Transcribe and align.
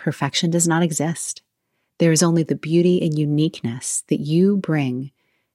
perfection 0.00 0.50
does 0.50 0.66
not 0.66 0.82
exist. 0.82 1.42
There 1.98 2.12
is 2.12 2.22
only 2.22 2.42
the 2.42 2.56
beauty 2.56 3.02
and 3.02 3.18
uniqueness 3.18 4.02
that 4.08 4.20
you 4.20 4.56
bring 4.56 5.12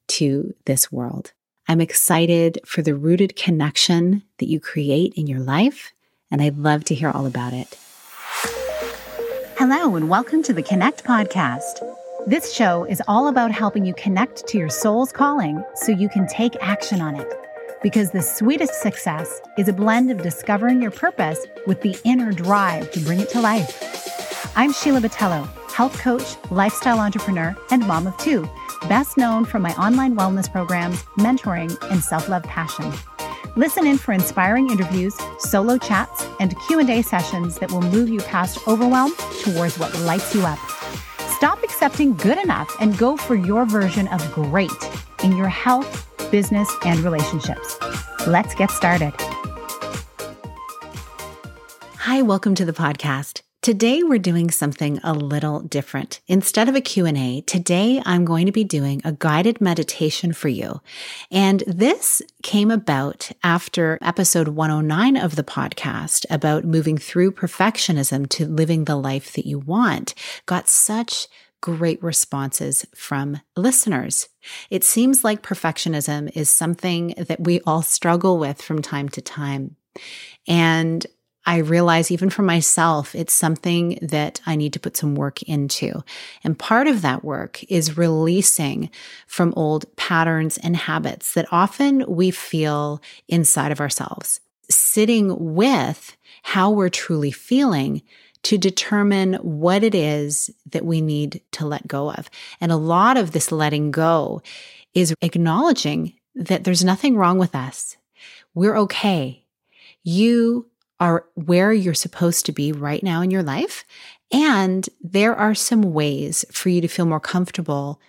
to 0.09 0.53
this 0.65 0.91
world. 0.91 1.33
I'm 1.67 1.81
excited 1.81 2.59
for 2.63 2.83
the 2.83 2.95
rooted 2.95 3.35
connection 3.35 4.21
that 4.37 4.47
you 4.47 4.59
create 4.59 5.16
in 5.16 5.25
your 5.25 5.39
life, 5.39 5.92
and 6.29 6.43
I'd 6.43 6.58
love 6.58 6.83
to 6.85 6.95
hear 6.95 7.09
all 7.09 7.25
about 7.25 7.53
it. 7.53 7.75
Hello, 9.57 9.95
and 9.95 10.09
welcome 10.09 10.43
to 10.43 10.54
the 10.54 10.62
Connect 10.62 11.04
Podcast. 11.04 11.82
This 12.27 12.54
show 12.54 12.84
is 12.84 13.02
all 13.07 13.27
about 13.27 13.52
helping 13.52 13.84
you 13.84 13.96
connect 13.96 14.46
to 14.48 14.59
your 14.59 14.70
soul's 14.70 15.12
calling 15.12 15.64
so 15.73 15.91
you 15.91 16.09
can 16.09 16.27
take 16.27 16.55
action 16.62 17.02
on 17.02 17.16
it. 17.16 17.34
Because 17.82 18.12
the 18.12 18.21
sweetest 18.21 18.80
success 18.82 19.41
is 19.57 19.68
a 19.68 19.73
blend 19.73 20.12
of 20.12 20.21
discovering 20.21 20.84
your 20.84 20.91
purpose 20.91 21.48
with 21.66 21.82
the 21.82 21.98
inner 22.04 22.32
drive 22.32 22.91
to 22.91 23.00
bring 23.00 23.20
it 23.20 23.30
to 23.30 23.41
life. 23.41 24.14
I'm 24.57 24.71
Sheila 24.71 25.01
Botelho, 25.01 25.45
health 25.73 25.99
coach, 25.99 26.38
lifestyle 26.49 26.99
entrepreneur, 26.99 27.53
and 27.71 27.85
mom 27.85 28.07
of 28.07 28.16
two 28.17 28.49
best 28.88 29.17
known 29.17 29.43
for 29.43 29.59
my 29.59 29.73
online 29.73 30.16
wellness 30.16 30.49
programs, 30.49 31.03
mentoring, 31.17 31.75
and 31.91 32.02
self-love 32.02 32.43
passion. 32.43 32.94
Listen 33.57 33.85
in 33.85 33.97
for 33.97 34.13
inspiring 34.13 34.70
interviews, 34.70 35.13
solo 35.39 35.77
chats, 35.77 36.25
and 36.39 36.55
Q&A 36.67 37.02
sessions 37.02 37.59
that 37.59 37.70
will 37.70 37.81
move 37.81 38.07
you 38.07 38.20
past 38.21 38.66
overwhelm 38.66 39.11
towards 39.44 39.77
what 39.77 39.94
lights 40.02 40.33
you 40.33 40.45
up. 40.45 40.59
Stop 41.35 41.61
accepting 41.61 42.16
good 42.16 42.38
enough 42.38 42.73
and 42.80 42.97
go 42.97 43.17
for 43.17 43.35
your 43.35 43.66
version 43.66 44.08
of 44.08 44.31
great 44.31 44.72
in 45.23 45.35
your 45.35 45.49
health, 45.49 46.08
business, 46.31 46.72
and 46.85 47.02
relationships. 47.02 47.77
Let's 48.25 48.55
get 48.55 48.72
started. 48.72 49.13
Hi, 51.97 52.22
welcome 52.22 52.55
to 52.55 52.63
the 52.63 52.73
podcast. 52.73 53.45
Today 53.65 54.03
we're 54.03 54.19
doing 54.19 54.51
something 54.51 54.99
a 55.03 55.11
little 55.11 55.61
different. 55.61 56.21
Instead 56.27 56.69
of 56.69 56.75
a 56.75 56.81
Q&A, 56.81 57.41
today 57.47 57.99
I'm 58.05 58.23
going 58.23 58.45
to 58.45 58.52
be 58.52 58.63
doing 58.63 59.02
a 59.03 59.13
guided 59.13 59.59
meditation 59.59 60.33
for 60.33 60.49
you. 60.49 60.81
And 61.31 61.63
this 61.66 62.22
came 62.44 62.69
about 62.69 63.31
after 63.44 63.97
episode 64.03 64.49
109 64.49 65.17
of 65.17 65.35
the 65.35 65.44
podcast 65.44 66.27
about 66.30 66.63
moving 66.63 66.99
through 66.99 67.31
perfectionism 67.31 68.30
to 68.30 68.45
living 68.45 68.83
the 68.83 68.95
life 68.95 69.33
that 69.33 69.47
you 69.47 69.57
want. 69.57 70.13
Got 70.45 70.69
such 70.69 71.27
great 71.59 72.03
responses 72.03 72.85
from 72.94 73.41
listeners. 73.57 74.29
It 74.69 74.83
seems 74.83 75.23
like 75.23 75.41
perfectionism 75.41 76.29
is 76.35 76.52
something 76.52 77.16
that 77.17 77.39
we 77.39 77.61
all 77.61 77.81
struggle 77.81 78.38
with 78.38 78.61
from 78.61 78.83
time 78.83 79.09
to 79.09 79.22
time. 79.22 79.75
And 80.47 81.07
I 81.45 81.57
realize 81.57 82.09
even 82.09 82.29
for 82.29 82.41
myself, 82.41 83.13
it's 83.13 83.33
something 83.33 83.99
that 84.01 84.41
I 84.45 84.55
need 84.55 84.73
to 84.73 84.79
put 84.79 84.97
some 84.97 85.15
work 85.15 85.43
into. 85.43 86.03
And 86.43 86.57
part 86.57 86.88
of 86.88 87.01
that 87.03 87.23
work 87.23 87.63
is 87.65 87.97
releasing 87.97 88.89
from 89.27 89.53
old 89.55 89.95
patterns 89.95 90.57
and 90.57 90.75
habits 90.75 91.33
that 91.33 91.47
often 91.51 92.03
we 92.07 92.31
feel 92.31 93.01
inside 93.27 93.71
of 93.71 93.79
ourselves. 93.79 94.39
Sitting 94.69 95.53
with 95.53 96.17
how 96.41 96.71
we're 96.71 96.89
truly 96.89 97.31
feeling 97.31 98.01
to 98.43 98.57
determine 98.57 99.33
what 99.35 99.83
it 99.83 99.95
is 99.95 100.51
that 100.71 100.85
we 100.85 101.01
need 101.01 101.41
to 101.51 101.66
let 101.66 101.88
go 101.88 102.11
of. 102.11 102.29
And 102.61 102.71
a 102.71 102.77
lot 102.77 103.17
of 103.17 103.31
this 103.31 103.51
letting 103.51 103.91
go 103.91 104.41
is 104.93 105.13
acknowledging 105.21 106.13
that 106.35 106.63
there's 106.63 106.83
nothing 106.83 107.17
wrong 107.17 107.38
with 107.38 107.55
us. 107.55 107.97
We're 108.53 108.77
okay. 108.77 109.45
You 110.03 110.69
are 110.99 111.25
where 111.35 111.73
you're 111.73 111.93
supposed 111.93 112.45
to 112.45 112.51
be 112.51 112.71
right 112.71 113.03
now 113.03 113.21
in 113.21 113.31
your 113.31 113.43
life. 113.43 113.85
And 114.31 114.88
there 115.01 115.35
are 115.35 115.55
some 115.55 115.93
ways 115.93 116.45
for 116.51 116.69
you 116.69 116.81
to 116.81 116.88
feel 116.88 117.05
more 117.05 117.19
comfortable 117.19 117.99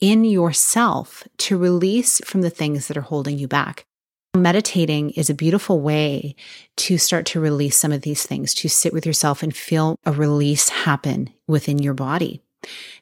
in 0.00 0.24
yourself 0.24 1.26
to 1.38 1.56
release 1.56 2.20
from 2.24 2.42
the 2.42 2.50
things 2.50 2.88
that 2.88 2.96
are 2.96 3.02
holding 3.02 3.38
you 3.38 3.48
back. 3.48 3.84
Meditating 4.34 5.10
is 5.10 5.28
a 5.28 5.34
beautiful 5.34 5.80
way 5.80 6.34
to 6.76 6.96
start 6.96 7.26
to 7.26 7.40
release 7.40 7.76
some 7.76 7.92
of 7.92 8.02
these 8.02 8.24
things, 8.24 8.54
to 8.54 8.68
sit 8.68 8.92
with 8.92 9.04
yourself 9.04 9.42
and 9.42 9.54
feel 9.54 9.96
a 10.06 10.12
release 10.12 10.70
happen 10.70 11.30
within 11.46 11.78
your 11.78 11.94
body 11.94 12.40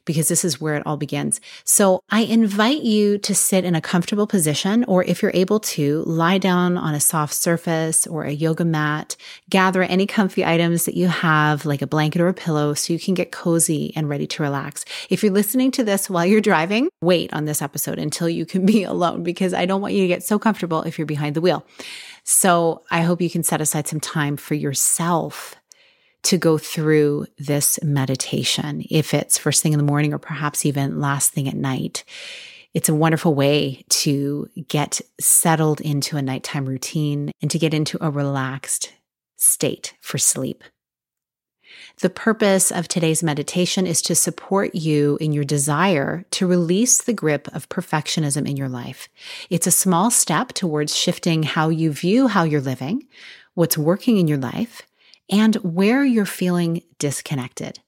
because 0.05 0.27
this 0.27 0.43
is 0.43 0.59
where 0.59 0.75
it 0.75 0.83
all 0.85 0.97
begins. 0.97 1.39
So 1.63 2.01
I 2.09 2.21
invite 2.21 2.81
you 2.81 3.17
to 3.19 3.35
sit 3.35 3.65
in 3.65 3.75
a 3.75 3.81
comfortable 3.81 4.27
position, 4.27 4.83
or 4.85 5.03
if 5.03 5.21
you're 5.21 5.31
able 5.33 5.59
to, 5.59 6.03
lie 6.05 6.37
down 6.37 6.77
on 6.77 6.93
a 6.93 6.99
soft 6.99 7.33
surface 7.33 8.07
or 8.07 8.23
a 8.23 8.31
yoga 8.31 8.65
mat, 8.65 9.15
gather 9.49 9.83
any 9.83 10.05
comfy 10.05 10.45
items 10.45 10.85
that 10.85 10.95
you 10.95 11.07
have, 11.07 11.65
like 11.65 11.81
a 11.81 11.87
blanket 11.87 12.21
or 12.21 12.27
a 12.27 12.33
pillow, 12.33 12.73
so 12.73 12.93
you 12.93 12.99
can 12.99 13.13
get 13.13 13.31
cozy 13.31 13.93
and 13.95 14.09
ready 14.09 14.27
to 14.27 14.43
relax. 14.43 14.85
If 15.09 15.23
you're 15.23 15.31
listening 15.31 15.71
to 15.71 15.83
this 15.83 16.09
while 16.09 16.25
you're 16.25 16.41
driving, 16.41 16.89
wait 17.01 17.33
on 17.33 17.45
this 17.45 17.61
episode 17.61 17.99
until 17.99 18.29
you 18.29 18.45
can 18.45 18.65
be 18.71 18.83
alone 18.83 19.23
because 19.23 19.53
I 19.53 19.65
don't 19.65 19.81
want 19.81 19.93
you 19.93 20.01
to 20.01 20.07
get 20.07 20.23
so 20.23 20.39
comfortable 20.39 20.83
if 20.83 20.97
you're 20.97 21.05
behind 21.05 21.35
the 21.35 21.41
wheel. 21.41 21.65
So 22.23 22.83
I 22.91 23.01
hope 23.01 23.21
you 23.21 23.29
can 23.29 23.43
set 23.43 23.61
aside 23.61 23.87
some 23.87 23.99
time 23.99 24.37
for 24.37 24.53
yourself 24.53 25.55
to 26.23 26.37
go 26.37 26.57
through 26.57 27.25
this 27.37 27.79
meditation, 27.83 28.83
if 28.89 29.13
it's 29.13 29.37
first 29.37 29.63
thing 29.63 29.73
in 29.73 29.79
the 29.79 29.85
morning 29.85 30.13
or 30.13 30.19
perhaps 30.19 30.65
even 30.65 30.99
last 30.99 31.31
thing 31.31 31.47
at 31.47 31.55
night. 31.55 32.03
It's 32.73 32.89
a 32.89 32.95
wonderful 32.95 33.35
way 33.35 33.83
to 33.89 34.49
get 34.67 35.01
settled 35.19 35.81
into 35.81 36.15
a 36.15 36.21
nighttime 36.21 36.65
routine 36.65 37.31
and 37.41 37.51
to 37.51 37.59
get 37.59 37.73
into 37.73 37.97
a 38.03 38.09
relaxed 38.09 38.93
state 39.35 39.93
for 39.99 40.17
sleep. 40.17 40.63
The 42.01 42.09
purpose 42.09 42.71
of 42.71 42.87
today's 42.87 43.23
meditation 43.23 43.85
is 43.85 44.01
to 44.03 44.15
support 44.15 44.73
you 44.75 45.17
in 45.19 45.33
your 45.33 45.43
desire 45.43 46.25
to 46.31 46.47
release 46.47 47.01
the 47.01 47.13
grip 47.13 47.47
of 47.53 47.69
perfectionism 47.69 48.49
in 48.49 48.57
your 48.57 48.69
life. 48.69 49.09
It's 49.49 49.67
a 49.67 49.71
small 49.71 50.09
step 50.09 50.49
towards 50.49 50.95
shifting 50.95 51.43
how 51.43 51.69
you 51.69 51.91
view 51.91 52.27
how 52.27 52.43
you're 52.43 52.61
living, 52.61 53.07
what's 53.53 53.77
working 53.77 54.17
in 54.17 54.27
your 54.27 54.37
life, 54.37 54.81
and 55.31 55.55
where 55.55 56.03
you're 56.03 56.25
feeling 56.25 56.83
disconnected. 56.99 57.79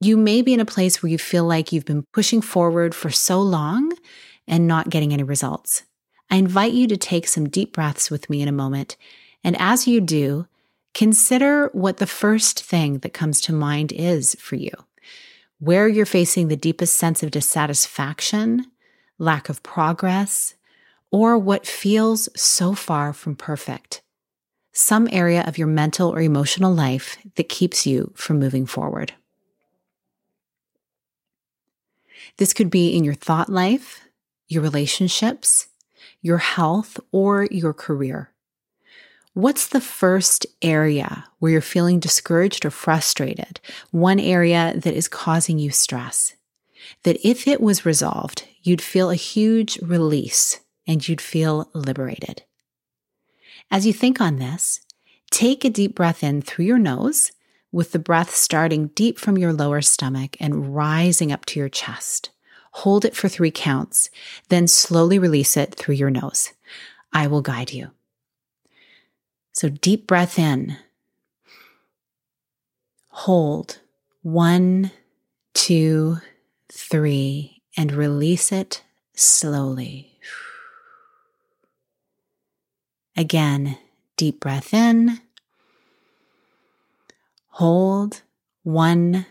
You 0.00 0.16
may 0.16 0.42
be 0.42 0.52
in 0.52 0.60
a 0.60 0.66
place 0.66 1.02
where 1.02 1.10
you 1.10 1.18
feel 1.18 1.44
like 1.44 1.72
you've 1.72 1.84
been 1.84 2.04
pushing 2.12 2.42
forward 2.42 2.94
for 2.94 3.10
so 3.10 3.40
long 3.40 3.92
and 4.46 4.66
not 4.66 4.90
getting 4.90 5.12
any 5.12 5.22
results. 5.22 5.84
I 6.30 6.36
invite 6.36 6.72
you 6.72 6.88
to 6.88 6.96
take 6.96 7.28
some 7.28 7.48
deep 7.48 7.72
breaths 7.72 8.10
with 8.10 8.28
me 8.28 8.42
in 8.42 8.48
a 8.48 8.52
moment. 8.52 8.96
And 9.44 9.56
as 9.60 9.86
you 9.86 10.00
do, 10.00 10.46
consider 10.92 11.68
what 11.72 11.98
the 11.98 12.06
first 12.06 12.62
thing 12.62 12.98
that 12.98 13.14
comes 13.14 13.40
to 13.42 13.52
mind 13.52 13.92
is 13.92 14.36
for 14.40 14.56
you. 14.56 14.72
Where 15.60 15.88
you're 15.88 16.04
facing 16.04 16.48
the 16.48 16.56
deepest 16.56 16.96
sense 16.96 17.22
of 17.22 17.30
dissatisfaction, 17.30 18.66
lack 19.18 19.48
of 19.48 19.62
progress, 19.62 20.54
or 21.10 21.38
what 21.38 21.66
feels 21.66 22.28
so 22.38 22.74
far 22.74 23.12
from 23.12 23.36
perfect 23.36 24.02
some 24.74 25.08
area 25.12 25.42
of 25.46 25.56
your 25.56 25.68
mental 25.68 26.10
or 26.10 26.20
emotional 26.20 26.74
life 26.74 27.16
that 27.36 27.48
keeps 27.48 27.86
you 27.86 28.12
from 28.16 28.40
moving 28.40 28.66
forward. 28.66 29.14
This 32.38 32.52
could 32.52 32.70
be 32.70 32.96
in 32.96 33.04
your 33.04 33.14
thought 33.14 33.48
life, 33.48 34.02
your 34.48 34.62
relationships, 34.62 35.68
your 36.20 36.38
health, 36.38 36.98
or 37.12 37.46
your 37.50 37.72
career. 37.72 38.30
What's 39.34 39.68
the 39.68 39.80
first 39.80 40.46
area 40.60 41.24
where 41.38 41.52
you're 41.52 41.60
feeling 41.60 42.00
discouraged 42.00 42.64
or 42.64 42.70
frustrated? 42.70 43.60
One 43.92 44.18
area 44.18 44.72
that 44.76 44.94
is 44.94 45.08
causing 45.08 45.58
you 45.58 45.70
stress. 45.70 46.34
That 47.04 47.18
if 47.26 47.46
it 47.46 47.60
was 47.60 47.86
resolved, 47.86 48.46
you'd 48.62 48.82
feel 48.82 49.10
a 49.10 49.16
huge 49.16 49.78
release 49.80 50.60
and 50.86 51.06
you'd 51.06 51.20
feel 51.20 51.70
liberated. 51.74 52.42
As 53.70 53.86
you 53.86 53.92
think 53.92 54.20
on 54.20 54.38
this, 54.38 54.80
take 55.30 55.64
a 55.64 55.70
deep 55.70 55.94
breath 55.94 56.22
in 56.22 56.42
through 56.42 56.66
your 56.66 56.78
nose, 56.78 57.32
with 57.72 57.90
the 57.90 57.98
breath 57.98 58.32
starting 58.32 58.86
deep 58.88 59.18
from 59.18 59.36
your 59.36 59.52
lower 59.52 59.82
stomach 59.82 60.36
and 60.38 60.76
rising 60.76 61.32
up 61.32 61.44
to 61.44 61.58
your 61.58 61.68
chest. 61.68 62.30
Hold 62.70 63.04
it 63.04 63.16
for 63.16 63.28
three 63.28 63.50
counts, 63.50 64.10
then 64.48 64.68
slowly 64.68 65.18
release 65.18 65.56
it 65.56 65.74
through 65.74 65.96
your 65.96 66.10
nose. 66.10 66.52
I 67.12 67.26
will 67.26 67.42
guide 67.42 67.72
you. 67.72 67.90
So, 69.52 69.68
deep 69.68 70.06
breath 70.06 70.38
in. 70.38 70.76
Hold 73.08 73.80
one, 74.22 74.90
two, 75.52 76.18
three, 76.72 77.62
and 77.76 77.92
release 77.92 78.50
it 78.50 78.82
slowly. 79.14 80.13
Again, 83.16 83.78
deep 84.16 84.40
breath 84.40 84.74
in. 84.74 85.20
Hold 87.48 88.22
one, 88.62 89.26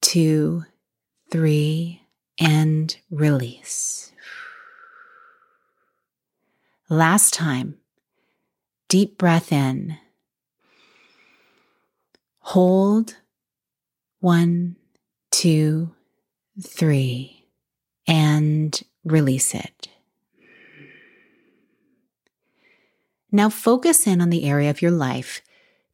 two, 0.00 0.64
three, 1.30 2.02
and 2.38 2.96
release. 3.10 4.12
Last 6.88 7.34
time, 7.34 7.78
deep 8.88 9.18
breath 9.18 9.52
in. 9.52 9.96
Hold 12.40 13.16
One, 14.20 14.76
two, 15.30 15.94
three, 16.62 17.46
and 18.08 18.82
release 19.04 19.54
it. 19.54 19.89
Now 23.32 23.48
focus 23.48 24.06
in 24.06 24.20
on 24.20 24.30
the 24.30 24.44
area 24.44 24.70
of 24.70 24.82
your 24.82 24.90
life 24.90 25.40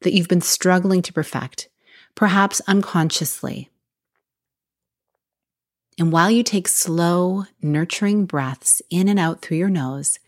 that 0.01 0.13
you've 0.13 0.27
been 0.27 0.41
struggling 0.41 1.01
to 1.03 1.13
perfect, 1.13 1.69
perhaps 2.15 2.61
unconsciously. 2.67 3.69
And 5.99 6.11
while 6.11 6.29
you 6.29 6.43
take 6.43 6.67
slow, 6.67 7.45
nurturing 7.61 8.25
breaths 8.25 8.81
in 8.89 9.07
and 9.07 9.19
out 9.19 9.41
through 9.41 9.57
your 9.57 9.69
nose, 9.69 10.19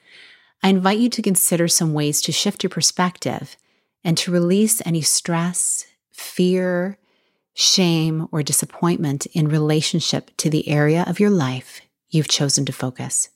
I 0.63 0.69
invite 0.69 0.99
you 0.99 1.09
to 1.09 1.21
consider 1.21 1.67
some 1.67 1.93
ways 1.93 2.21
to 2.23 2.31
shift 2.31 2.63
your 2.63 2.69
perspective 2.69 3.55
and 4.03 4.17
to 4.17 4.31
release 4.31 4.81
any 4.85 5.01
stress, 5.01 5.85
fear, 6.11 6.97
shame, 7.53 8.27
or 8.31 8.41
disappointment 8.43 9.25
in 9.27 9.47
relationship 9.47 10.31
to 10.37 10.49
the 10.49 10.67
area 10.67 11.03
of 11.07 11.19
your 11.19 11.29
life 11.29 11.81
you've 12.09 12.27
chosen 12.27 12.65
to 12.65 12.73
focus. 12.73 13.29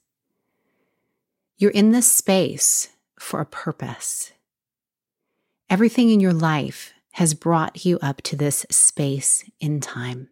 You're 1.58 1.72
in 1.72 1.92
this 1.92 2.12
space 2.12 2.90
for 3.24 3.40
a 3.40 3.46
purpose. 3.46 4.34
Everything 5.70 6.12
in 6.12 6.20
your 6.20 6.34
life 6.34 6.94
has 7.14 7.34
brought 7.34 7.86
you 7.86 7.98
up 8.02 8.22
to 8.24 8.36
this 8.36 8.66
space 8.70 9.44
in 9.60 9.80
time. 9.80 10.30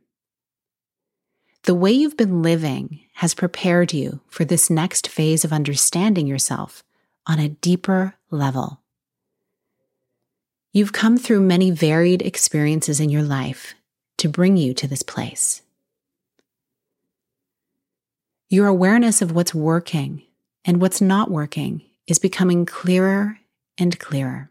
The 1.63 1.73
way 1.73 1.91
you've 1.91 2.17
been 2.17 2.41
living 2.41 2.99
has 3.15 3.33
prepared 3.33 3.93
you 3.93 4.19
for 4.27 4.43
this 4.43 4.69
next 4.69 5.07
phase 5.07 5.45
of 5.45 5.53
understanding 5.53 6.27
yourself 6.27 6.83
on 7.25 7.39
a 7.39 7.49
deeper 7.49 8.15
level. 8.29 8.81
You've 10.73 10.93
come 10.93 11.17
through 11.17 11.41
many 11.41 11.71
varied 11.71 12.21
experiences 12.21 12.99
in 12.99 13.09
your 13.09 13.23
life 13.23 13.73
to 14.17 14.27
bring 14.27 14.57
you 14.57 14.73
to 14.73 14.87
this 14.87 15.03
place. 15.03 15.61
Your 18.49 18.67
awareness 18.67 19.21
of 19.21 19.31
what's 19.31 19.55
working 19.55 20.23
and 20.65 20.81
what's 20.81 20.99
not 20.99 21.31
working 21.31 21.83
is 22.07 22.19
becoming 22.19 22.65
clearer 22.65 23.39
and 23.77 23.99
clearer. 23.99 24.49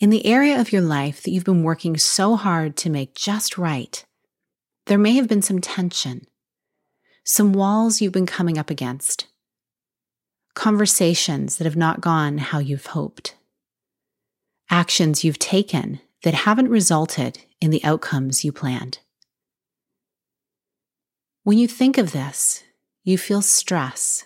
In 0.00 0.10
the 0.10 0.26
area 0.26 0.60
of 0.60 0.72
your 0.72 0.82
life 0.82 1.22
that 1.22 1.30
you've 1.30 1.44
been 1.44 1.62
working 1.62 1.96
so 1.96 2.36
hard 2.36 2.76
to 2.78 2.90
make 2.90 3.14
just 3.14 3.56
right, 3.56 4.04
there 4.86 4.98
may 4.98 5.12
have 5.12 5.28
been 5.28 5.42
some 5.42 5.60
tension, 5.60 6.26
some 7.24 7.52
walls 7.52 8.00
you've 8.00 8.12
been 8.12 8.26
coming 8.26 8.58
up 8.58 8.70
against, 8.70 9.28
conversations 10.54 11.56
that 11.56 11.64
have 11.64 11.76
not 11.76 12.00
gone 12.00 12.38
how 12.38 12.58
you've 12.58 12.86
hoped, 12.86 13.36
actions 14.70 15.24
you've 15.24 15.38
taken 15.38 16.00
that 16.22 16.34
haven't 16.34 16.68
resulted 16.68 17.38
in 17.60 17.70
the 17.70 17.82
outcomes 17.84 18.44
you 18.44 18.52
planned. 18.52 18.98
When 21.44 21.58
you 21.58 21.68
think 21.68 21.98
of 21.98 22.12
this, 22.12 22.62
you 23.04 23.18
feel 23.18 23.42
stress, 23.42 24.24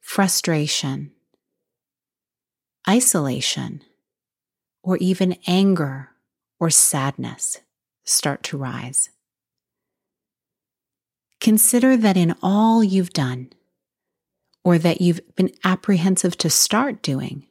frustration, 0.00 1.12
isolation 2.88 3.82
or 4.82 4.98
even 4.98 5.36
anger 5.46 6.10
or 6.60 6.68
sadness 6.68 7.60
start 8.04 8.42
to 8.42 8.58
rise. 8.58 9.08
Consider 11.40 11.96
that 11.96 12.16
in 12.16 12.34
all 12.42 12.84
you've 12.84 13.12
done, 13.12 13.50
or 14.62 14.78
that 14.78 15.00
you've 15.00 15.20
been 15.36 15.52
apprehensive 15.62 16.38
to 16.38 16.48
start 16.48 17.02
doing, 17.02 17.46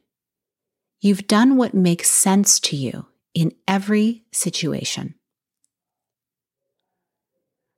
you've 1.00 1.26
done 1.28 1.56
what 1.56 1.74
makes 1.74 2.10
sense 2.10 2.58
to 2.58 2.76
you 2.76 3.06
in 3.34 3.52
every 3.68 4.24
situation. 4.32 5.14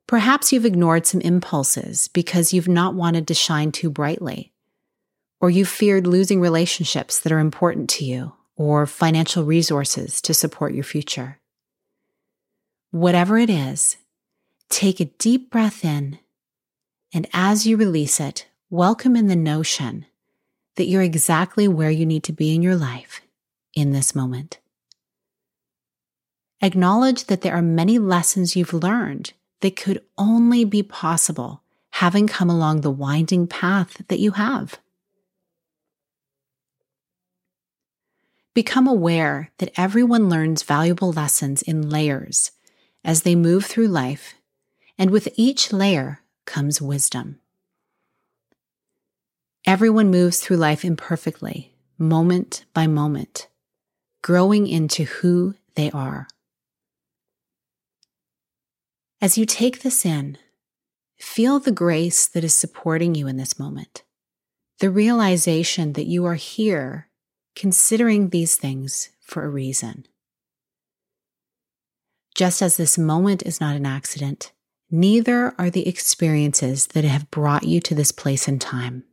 Perhaps 0.07 0.53
you've 0.53 0.65
ignored 0.65 1.05
some 1.05 1.19
impulses 1.19 2.07
because 2.07 2.53
you've 2.53 2.69
not 2.69 2.95
wanted 2.95 3.27
to 3.27 3.33
shine 3.33 3.73
too 3.73 3.89
brightly, 3.89 4.53
or 5.41 5.49
you've 5.49 5.67
feared 5.67 6.07
losing 6.07 6.39
relationships 6.39 7.19
that 7.19 7.31
are 7.33 7.39
important 7.39 7.89
to 7.89 8.05
you, 8.05 8.31
or 8.55 8.85
financial 8.85 9.43
resources 9.43 10.21
to 10.21 10.33
support 10.33 10.73
your 10.73 10.85
future. 10.85 11.39
Whatever 12.91 13.37
it 13.37 13.49
is, 13.49 13.97
take 14.69 15.01
a 15.01 15.05
deep 15.05 15.51
breath 15.51 15.83
in, 15.83 16.19
and 17.13 17.27
as 17.33 17.67
you 17.67 17.75
release 17.75 18.21
it, 18.21 18.47
welcome 18.69 19.17
in 19.17 19.27
the 19.27 19.35
notion 19.35 20.05
that 20.77 20.87
you're 20.87 21.01
exactly 21.01 21.67
where 21.67 21.91
you 21.91 22.05
need 22.05 22.23
to 22.23 22.31
be 22.31 22.55
in 22.55 22.61
your 22.61 22.77
life 22.77 23.19
in 23.73 23.91
this 23.91 24.15
moment. 24.15 24.59
Acknowledge 26.61 27.25
that 27.25 27.41
there 27.41 27.53
are 27.53 27.61
many 27.61 27.99
lessons 27.99 28.55
you've 28.55 28.73
learned 28.73 29.33
that 29.61 29.75
could 29.75 30.03
only 30.17 30.65
be 30.65 30.83
possible 30.83 31.63
having 31.91 32.27
come 32.27 32.49
along 32.49 32.81
the 32.81 32.91
winding 32.91 33.47
path 33.47 34.01
that 34.07 34.19
you 34.19 34.31
have. 34.31 34.79
Become 38.53 38.87
aware 38.87 39.51
that 39.57 39.71
everyone 39.77 40.29
learns 40.29 40.63
valuable 40.63 41.11
lessons 41.11 41.61
in 41.61 41.89
layers 41.89 42.51
as 43.03 43.21
they 43.21 43.35
move 43.35 43.65
through 43.65 43.87
life, 43.87 44.35
and 44.97 45.11
with 45.11 45.29
each 45.35 45.71
layer 45.71 46.21
comes 46.45 46.81
wisdom. 46.81 47.39
Everyone 49.65 50.09
moves 50.09 50.39
through 50.39 50.57
life 50.57 50.85
imperfectly, 50.85 51.73
moment 51.97 52.65
by 52.73 52.87
moment, 52.87 53.47
growing 54.21 54.67
into 54.67 55.03
who 55.03 55.55
they 55.75 55.91
are. 55.91 56.27
As 59.19 59.37
you 59.37 59.45
take 59.45 59.81
this 59.81 60.05
in, 60.05 60.37
feel 61.17 61.59
the 61.59 61.71
grace 61.71 62.27
that 62.27 62.43
is 62.43 62.53
supporting 62.53 63.15
you 63.15 63.27
in 63.27 63.37
this 63.37 63.57
moment, 63.57 64.03
the 64.79 64.91
realization 64.91 65.93
that 65.93 66.05
you 66.05 66.25
are 66.25 66.35
here 66.35 67.09
considering 67.55 68.29
these 68.29 68.55
things 68.55 69.09
for 69.19 69.43
a 69.43 69.49
reason. 69.49 70.05
Just 72.35 72.61
as 72.61 72.77
this 72.77 72.99
moment 72.99 73.41
is 73.41 73.59
not 73.59 73.75
an 73.75 73.87
accident, 73.87 74.51
neither 74.91 75.55
are 75.57 75.71
the 75.71 75.87
experiences 75.87 76.85
that 76.87 77.03
have 77.03 77.31
brought 77.31 77.63
you 77.63 77.79
to 77.81 77.95
this 77.95 78.11
place 78.11 78.47
in 78.47 78.59
time. 78.59 79.03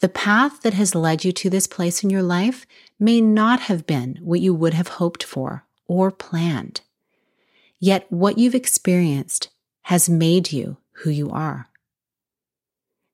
The 0.00 0.08
path 0.08 0.62
that 0.62 0.74
has 0.74 0.96
led 0.96 1.24
you 1.24 1.30
to 1.30 1.48
this 1.48 1.68
place 1.68 2.02
in 2.02 2.10
your 2.10 2.22
life 2.22 2.66
may 2.98 3.20
not 3.20 3.60
have 3.60 3.86
been 3.86 4.18
what 4.20 4.40
you 4.40 4.52
would 4.52 4.74
have 4.74 4.88
hoped 4.88 5.22
for 5.22 5.64
or 5.86 6.10
planned. 6.10 6.80
Yet 7.80 8.06
what 8.10 8.38
you've 8.38 8.54
experienced 8.54 9.50
has 9.82 10.08
made 10.08 10.52
you 10.52 10.78
who 10.92 11.10
you 11.10 11.30
are. 11.30 11.68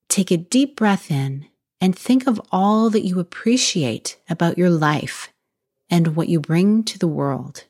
Take 0.09 0.31
a 0.31 0.37
deep 0.37 0.77
breath 0.77 1.11
in 1.11 1.47
and 1.81 1.97
think 1.97 2.27
of 2.27 2.41
all 2.51 2.89
that 2.91 3.05
you 3.05 3.21
appreciate 3.21 4.17
about 4.29 4.57
your 4.57 4.71
life 4.71 5.33
and 5.91 6.17
what 6.17 6.29
you 6.29 6.41
bring 6.41 6.83
to 6.85 6.99
the 6.99 7.09
world. 7.09 7.65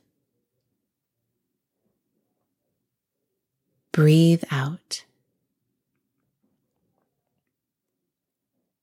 Breathe 3.91 4.43
out. 4.51 5.03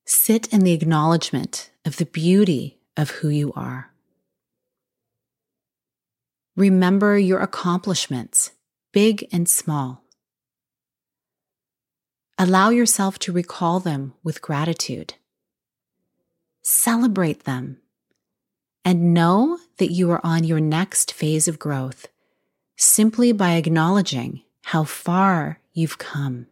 Sit 0.04 0.52
in 0.52 0.60
the 0.60 0.72
acknowledgement 0.72 1.70
of 1.84 1.96
the 1.96 2.06
beauty 2.06 2.78
of 2.96 3.10
who 3.10 3.28
you 3.28 3.52
are. 3.54 3.91
Remember 6.56 7.18
your 7.18 7.40
accomplishments, 7.40 8.52
big 8.92 9.26
and 9.32 9.48
small. 9.48 10.04
Allow 12.38 12.70
yourself 12.70 13.18
to 13.20 13.32
recall 13.32 13.80
them 13.80 14.14
with 14.22 14.42
gratitude 14.42 15.14
celebrate 16.62 17.44
them, 17.44 17.78
and 18.84 19.12
know 19.12 19.58
that 19.78 19.90
you 19.90 20.10
are 20.10 20.20
on 20.24 20.44
your 20.44 20.60
next 20.60 21.12
phase 21.12 21.46
of 21.46 21.58
growth 21.58 22.06
simply 22.76 23.32
by 23.32 23.54
acknowledging 23.54 24.42
how 24.62 24.84
far 24.84 25.60
you've 25.72 25.98
come. 25.98 26.46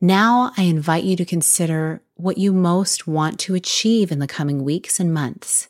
Now 0.00 0.52
I 0.56 0.62
invite 0.62 1.04
you 1.04 1.16
to 1.16 1.24
consider 1.24 2.02
what 2.14 2.38
you 2.38 2.52
most 2.52 3.06
want 3.06 3.38
to 3.40 3.54
achieve 3.54 4.10
in 4.10 4.18
the 4.18 4.26
coming 4.26 4.64
weeks 4.64 4.98
and 4.98 5.12
months 5.12 5.68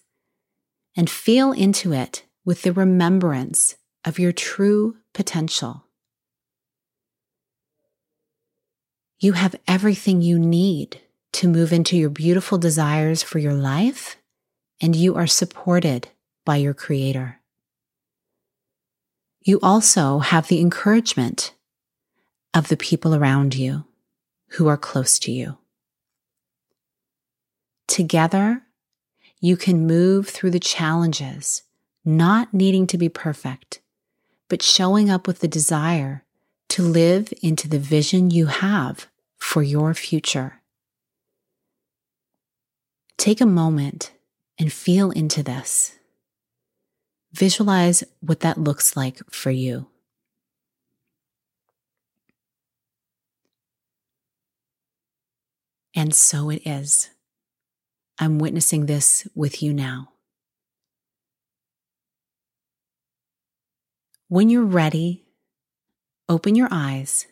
and 0.97 1.11
feel 1.11 1.53
into 1.53 1.93
it 1.93 2.25
with 2.45 2.63
the 2.63 2.73
remembrance 2.73 3.77
of 4.05 4.19
your 4.19 4.33
true 4.33 4.97
potential. 5.13 5.85
You 9.19 9.33
have 9.33 9.57
everything 9.67 10.21
you 10.23 10.39
need 10.39 11.01
to 11.33 11.49
move 11.49 11.73
into 11.73 11.97
your 11.97 12.11
beautiful 12.11 12.59
desires 12.59 13.23
for 13.23 13.39
your 13.39 13.55
life, 13.55 14.17
and 14.81 14.95
you 14.95 15.15
are 15.17 15.27
supported 15.27 16.09
by 16.45 16.57
your 16.57 16.75
Creator. 16.75 17.41
You 19.43 19.61
also 19.63 20.19
have 20.19 20.49
the 20.49 20.61
encouragement 20.61 21.55
of 22.53 22.69
the 22.69 22.77
people 22.77 23.15
around 23.15 23.55
you 23.55 23.85
who 24.51 24.67
are 24.67 24.77
close 24.77 25.19
to 25.21 25.33
you. 25.33 25.59
Together, 27.87 28.66
you 29.41 29.57
can 29.57 29.87
move 29.87 30.29
through 30.29 30.51
the 30.51 30.61
challenges, 30.61 31.63
not 32.05 32.55
needing 32.55 32.87
to 32.89 32.99
be 32.99 33.09
perfect, 33.09 33.81
but 34.49 34.63
showing 34.63 35.11
up 35.11 35.27
with 35.27 35.41
the 35.41 35.49
desire 35.49 36.25
to 36.69 36.83
live 36.83 37.33
into 37.43 37.69
the 37.69 37.79
vision 37.79 38.31
you 38.31 38.47
have 38.47 39.07
for 39.37 39.63
your 39.63 39.95
future. 39.95 40.63
Take 43.19 43.41
a 43.41 43.47
moment 43.47 44.13
and 44.59 44.73
feel 44.73 45.11
into 45.11 45.43
this. 45.43 45.99
Visualize 47.33 48.03
what 48.21 48.41
that 48.41 48.59
looks 48.59 48.97
like 48.97 49.21
for 49.31 49.51
you. 49.51 49.89
And 55.95 56.15
so 56.15 56.51
it 56.51 56.63
is. 56.67 57.11
I'm 58.19 58.39
witnessing 58.39 58.87
this 58.87 59.27
with 59.35 59.63
you 59.63 59.75
now. 59.75 60.11
When 64.29 64.49
you're 64.49 64.65
ready, 64.65 65.27
open 66.29 66.55
your 66.55 66.69
eyes. 66.71 67.27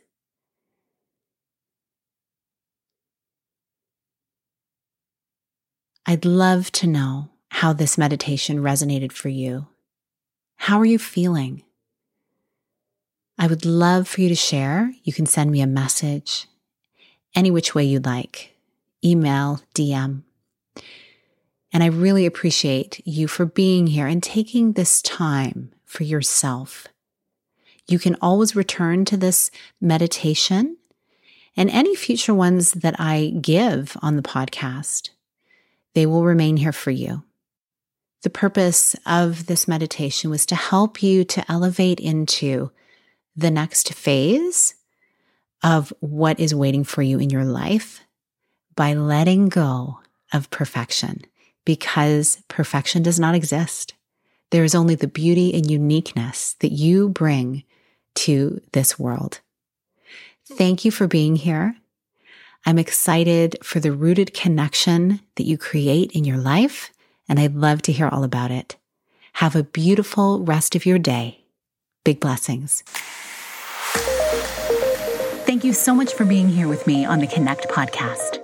I'd 6.07 6.25
love 6.25 6.71
to 6.73 6.87
know 6.87 7.31
how 7.51 7.73
this 7.73 7.97
meditation 7.97 8.59
resonated 8.59 9.11
for 9.11 9.31
you. 9.31 9.69
How 10.57 10.79
are 10.79 10.85
you 10.85 10.99
feeling? 10.99 11.63
I 13.39 13.47
would 13.47 13.65
love 13.65 14.07
for 14.07 14.21
you 14.21 14.29
to 14.29 14.35
share. 14.35 14.93
You 15.03 15.13
can 15.13 15.27
send 15.27 15.51
me 15.51 15.61
a 15.63 15.67
message 15.67 16.47
any 17.35 17.51
which 17.51 17.75
way 17.75 17.85
you'd 17.85 18.05
like 18.05 18.51
email, 19.05 19.61
DM. 19.75 20.23
And 21.73 21.83
I 21.83 21.87
really 21.87 22.25
appreciate 22.25 23.01
you 23.05 23.27
for 23.27 23.47
being 23.47 23.89
here 23.89 24.07
and 24.07 24.23
taking 24.23 24.73
this 24.73 25.03
time 25.03 25.73
for 25.85 26.05
yourself. 26.05 26.87
You 27.89 27.99
can 27.99 28.17
always 28.23 28.57
return 28.57 29.05
to 29.07 29.17
this 29.17 29.51
meditation 29.81 30.77
and 31.57 31.69
any 31.71 31.95
future 31.95 32.35
ones 32.35 32.73
that 32.73 32.95
I 32.99 33.35
give 33.41 33.97
on 34.03 34.17
the 34.17 34.23
podcast. 34.23 35.11
They 35.95 36.07
will 36.07 36.25
remain 36.25 36.57
here 36.57 36.73
for 36.73 36.91
you. 36.91 37.25
The 38.23 38.31
purpose 38.31 38.97
of 39.05 39.47
this 39.47 39.69
meditation 39.69 40.31
was 40.31 40.47
to 40.47 40.55
help 40.55 41.03
you 41.03 41.25
to 41.25 41.51
elevate 41.51 42.01
into 42.01 42.71
the 43.37 43.51
next 43.51 43.93
phase 43.93 44.75
of 45.63 45.93
what 46.01 46.41
is 46.41 46.55
waiting 46.55 46.85
for 46.85 47.03
you 47.03 47.19
in 47.19 47.31
your 47.31 47.45
life 47.45 48.01
by 48.77 48.95
letting 48.95 49.49
go 49.49 49.99
of 50.35 50.51
perfection 50.51 51.23
because 51.65 52.43
perfection 52.49 53.03
does 53.03 53.19
not 53.19 53.35
exist. 53.35 53.95
There 54.51 54.65
is 54.65 54.75
only 54.75 54.95
the 54.95 55.09
beauty 55.09 55.55
and 55.55 55.71
uniqueness 55.71 56.55
that 56.61 56.73
you 56.73 57.09
bring 57.09 57.65
to 58.17 58.61
this 58.73 58.99
world. 58.99 59.41
Thank 60.47 60.85
you 60.85 60.91
for 60.91 61.07
being 61.07 61.37
here. 61.37 61.77
I'm 62.67 62.79
excited 62.79 63.57
for 63.63 63.81
the 63.81 63.93
rooted 63.93 64.35
connection 64.35 65.21
that 65.37 65.45
you 65.45 65.57
create 65.57 66.13
in 66.13 66.25
your 66.25 66.39
life 66.39 66.91
and 67.29 67.41
I'd 67.41 67.55
love 67.55 67.83
to 67.83 67.93
hear 67.93 68.09
all 68.09 68.25
about 68.25 68.51
it. 68.51 68.77
Have 69.35 69.57
a 69.57 69.63
beautiful 69.63 70.41
rest 70.41 70.77
of 70.77 70.87
your 70.87 70.99
day. 70.99 71.45
Big 72.05 72.21
blessings. 72.21 72.83
Thank 75.47 75.65
you 75.65 75.73
so 75.73 75.95
much 75.95 76.13
for 76.13 76.25
being 76.25 76.49
here 76.49 76.69
with 76.69 76.87
me 76.87 77.05
on 77.05 77.19
the 77.21 77.27
Connect 77.27 77.69
podcast. 77.69 78.44